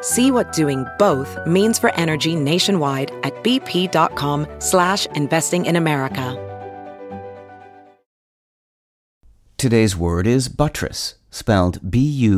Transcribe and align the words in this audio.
See 0.00 0.30
what 0.30 0.52
doing 0.52 0.86
both 0.98 1.38
means 1.46 1.78
for 1.78 1.94
energy 1.94 2.34
nationwide 2.34 3.12
at 3.22 3.34
bp.com 3.44 4.46
slash 4.58 5.06
investing 5.14 5.66
in 5.66 5.76
America. 5.76 6.46
Today's 9.58 9.94
word 9.94 10.26
is 10.26 10.48
buttress, 10.48 11.16
spelled 11.30 11.90
B-U-T-T-R-E-S-S. 11.90 12.36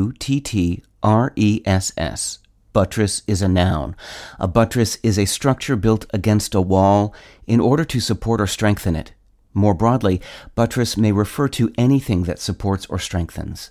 Buttress 2.73 3.23
is 3.29 3.43
a 3.43 3.49
noun. 3.49 3.95
A 4.41 4.49
buttress 4.49 4.99
is 5.05 5.19
a 5.19 5.25
structure 5.27 5.77
built 5.77 6.07
against 6.13 6.55
a 6.55 6.61
wall 6.61 7.15
in 7.47 7.61
order 7.61 7.85
to 7.85 8.01
support 8.01 8.41
or 8.41 8.49
strengthen 8.49 8.97
it. 8.97 9.13
More 9.55 9.75
broadly, 9.75 10.21
buttress 10.55 10.97
may 10.97 11.13
refer 11.13 11.49
to 11.49 11.73
anything 11.77 12.25
that 12.25 12.39
supports 12.39 12.87
or 12.87 12.99
strengthens. 12.99 13.71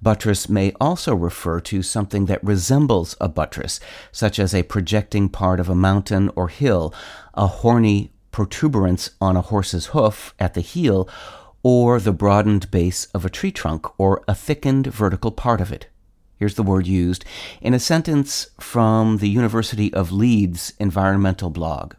Buttress 0.00 0.48
may 0.48 0.72
also 0.80 1.14
refer 1.14 1.60
to 1.60 1.82
something 1.82 2.26
that 2.26 2.44
resembles 2.44 3.16
a 3.20 3.28
buttress, 3.28 3.80
such 4.12 4.38
as 4.38 4.54
a 4.54 4.62
projecting 4.62 5.28
part 5.28 5.58
of 5.58 5.68
a 5.68 5.74
mountain 5.74 6.30
or 6.36 6.48
hill, 6.48 6.94
a 7.34 7.46
horny 7.48 8.12
protuberance 8.30 9.10
on 9.20 9.36
a 9.36 9.40
horse's 9.42 9.86
hoof 9.86 10.34
at 10.38 10.54
the 10.54 10.60
heel, 10.60 11.08
or 11.62 11.98
the 11.98 12.12
broadened 12.12 12.70
base 12.70 13.06
of 13.06 13.24
a 13.24 13.30
tree 13.30 13.50
trunk, 13.50 13.86
or 13.98 14.22
a 14.28 14.34
thickened 14.34 14.86
vertical 14.86 15.32
part 15.32 15.60
of 15.60 15.72
it. 15.72 15.88
Here's 16.36 16.54
the 16.54 16.62
word 16.62 16.86
used 16.86 17.24
in 17.60 17.74
a 17.74 17.80
sentence 17.80 18.50
from 18.60 19.16
the 19.18 19.28
University 19.28 19.92
of 19.92 20.12
Leeds 20.12 20.74
environmental 20.78 21.50
blog. 21.50 21.94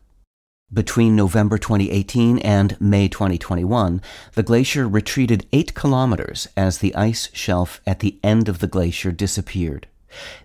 Between 0.73 1.15
November 1.15 1.57
2018 1.57 2.39
and 2.39 2.75
May 2.81 3.07
2021, 3.07 4.01
the 4.33 4.43
glacier 4.43 4.85
retreated 4.85 5.47
8 5.53 5.73
kilometers 5.73 6.45
as 6.57 6.79
the 6.79 6.93
ice 6.93 7.29
shelf 7.31 7.79
at 7.87 7.99
the 7.99 8.19
end 8.21 8.49
of 8.49 8.59
the 8.59 8.67
glacier 8.67 9.13
disappeared. 9.13 9.87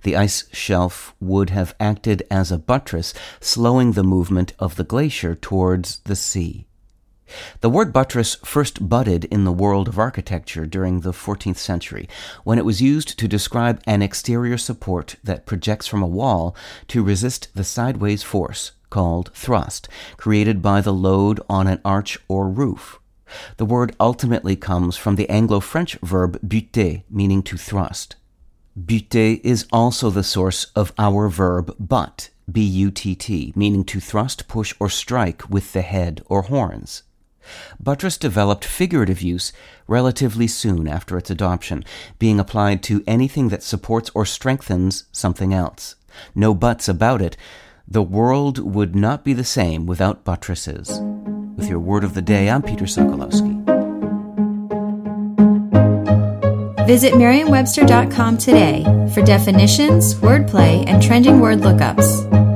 The 0.05 0.15
ice 0.15 0.45
shelf 0.53 1.13
would 1.19 1.51
have 1.51 1.75
acted 1.81 2.23
as 2.31 2.53
a 2.53 2.59
buttress, 2.59 3.13
slowing 3.41 3.93
the 3.93 4.05
movement 4.05 4.53
of 4.61 4.77
the 4.77 4.85
glacier 4.85 5.35
towards 5.35 5.99
the 6.05 6.15
sea. 6.15 6.67
The 7.61 7.71
word 7.71 7.93
buttress 7.93 8.37
first 8.45 8.89
budded 8.89 9.25
in 9.25 9.43
the 9.43 9.51
world 9.51 9.89
of 9.89 9.99
architecture 9.99 10.67
during 10.67 11.01
the 11.01 11.11
14th 11.11 11.57
century, 11.57 12.09
when 12.45 12.59
it 12.59 12.65
was 12.65 12.81
used 12.81 13.19
to 13.19 13.27
describe 13.27 13.83
an 13.89 14.03
exterior 14.03 14.57
support 14.57 15.17
that 15.25 15.47
projects 15.47 15.89
from 15.89 16.01
a 16.01 16.07
wall 16.07 16.55
to 16.87 17.03
resist 17.03 17.49
the 17.57 17.65
sideways 17.65 18.23
force 18.23 18.71
called 18.93 19.31
thrust, 19.35 19.89
created 20.17 20.61
by 20.61 20.79
the 20.83 20.93
load 21.09 21.41
on 21.49 21.67
an 21.67 21.81
arch 21.85 22.13
or 22.29 22.49
roof. 22.49 23.01
The 23.57 23.71
word 23.75 23.97
ultimately 23.99 24.57
comes 24.57 24.97
from 24.97 25.17
the 25.17 25.29
Anglo 25.31 25.61
French 25.61 25.95
verb 26.03 26.39
butter, 26.43 27.03
meaning 27.09 27.43
to 27.45 27.57
thrust. 27.57 28.17
Butter 28.77 29.41
is 29.43 29.67
also 29.73 30.11
the 30.11 30.23
source 30.37 30.67
of 30.77 30.93
our 30.99 31.29
verb 31.29 31.75
butt, 31.79 32.31
B 32.51 32.63
U 32.63 32.91
T 32.91 33.15
T, 33.15 33.53
meaning 33.57 33.85
to 33.85 34.01
thrust, 34.01 34.49
push, 34.49 34.75
or 34.79 34.91
strike 34.91 35.49
with 35.49 35.73
the 35.73 35.83
head 35.83 36.23
or 36.27 36.43
horns. 36.43 37.03
Buttress 37.81 38.19
developed 38.19 38.65
figurative 38.65 39.23
use 39.23 39.53
relatively 39.87 40.47
soon 40.47 40.87
after 40.87 41.17
its 41.17 41.31
adoption, 41.31 41.85
being 42.19 42.39
applied 42.39 42.83
to 42.85 43.03
anything 43.07 43.49
that 43.49 43.63
supports 43.63 44.11
or 44.15 44.25
strengthens 44.27 45.05
something 45.13 45.53
else. 45.53 45.97
No 46.35 46.55
buts 46.55 46.89
about 46.89 47.23
it. 47.23 47.37
The 47.89 48.03
world 48.03 48.59
would 48.59 48.95
not 48.95 49.25
be 49.25 49.33
the 49.33 49.45
same 49.45 49.87
without 49.87 50.25
buttresses. 50.25 51.01
With 51.57 51.69
your 51.69 51.81
word 51.81 52.05
of 52.05 52.15
the 52.15 52.23
day, 52.23 52.49
I'm 52.49 52.63
Peter 52.63 52.85
Sokolowski. 52.85 53.59
Visit 56.87 57.17
Merriam-Webster.com 57.17 58.39
today 58.39 58.85
for 59.15 59.23
definitions, 59.23 60.15
wordplay, 60.15 60.85
and 60.87 61.03
trending 61.03 61.41
word 61.41 61.59
lookups. 61.59 62.52